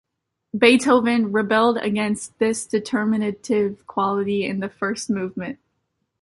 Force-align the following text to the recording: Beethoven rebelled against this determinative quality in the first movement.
Beethoven 0.57 1.31
rebelled 1.31 1.77
against 1.77 2.39
this 2.39 2.65
determinative 2.65 3.85
quality 3.85 4.43
in 4.43 4.59
the 4.59 4.67
first 4.67 5.11
movement. 5.11 5.59